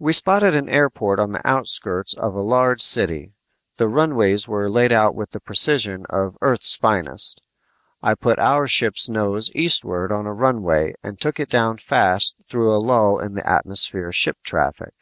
We 0.00 0.12
spotted 0.12 0.56
an 0.56 0.68
airport 0.68 1.20
on 1.20 1.30
the 1.30 1.46
outskirts 1.46 2.14
of 2.14 2.34
a 2.34 2.40
large 2.40 2.80
city. 2.80 3.30
The 3.76 3.86
runways 3.86 4.48
were 4.48 4.68
laid 4.68 4.90
out 4.90 5.14
with 5.14 5.30
the 5.30 5.38
precision 5.38 6.04
of 6.10 6.36
Earth's 6.40 6.74
finest. 6.74 7.40
I 8.02 8.16
put 8.16 8.40
our 8.40 8.66
ship's 8.66 9.08
nose 9.08 9.52
eastward 9.54 10.10
on 10.10 10.26
a 10.26 10.32
runway 10.34 10.94
and 11.00 11.20
took 11.20 11.38
it 11.38 11.48
down 11.48 11.78
fast 11.78 12.42
through 12.44 12.74
a 12.74 12.82
lull 12.82 13.20
in 13.20 13.34
the 13.34 13.48
atmosphere 13.48 14.10
ship 14.10 14.38
traffic. 14.42 14.94